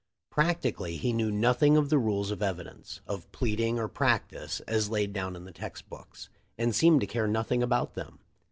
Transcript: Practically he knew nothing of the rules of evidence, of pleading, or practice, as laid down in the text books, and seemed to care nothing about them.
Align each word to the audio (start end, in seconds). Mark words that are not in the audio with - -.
Practically 0.31 0.97
he 0.97 1.13
knew 1.13 1.29
nothing 1.29 1.77
of 1.77 1.89
the 1.91 1.99
rules 1.99 2.31
of 2.31 2.41
evidence, 2.41 3.01
of 3.05 3.31
pleading, 3.31 3.77
or 3.77 3.87
practice, 3.87 4.59
as 4.61 4.89
laid 4.89 5.13
down 5.13 5.35
in 5.35 5.43
the 5.43 5.51
text 5.51 5.87
books, 5.89 6.27
and 6.57 6.73
seemed 6.73 7.01
to 7.01 7.05
care 7.05 7.27
nothing 7.27 7.61
about 7.61 7.93
them. 7.93 8.17